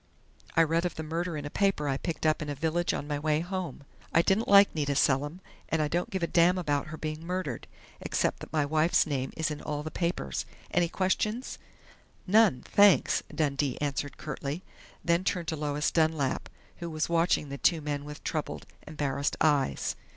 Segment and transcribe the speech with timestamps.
[0.57, 3.07] I read of the murder in a paper I picked up in a village on
[3.07, 3.83] my way home.
[4.11, 7.67] I didn't like Nita Selim, and I don't give a damn about her being murdered,
[7.99, 10.47] except that my wife's name is in all the papers....
[10.71, 11.59] Any questions?"
[12.25, 14.63] "None, thanks!" Dundee answered curtly,
[15.05, 19.95] then turned to Lois Dunlap who was watching the two men with troubled, embarrassed eyes.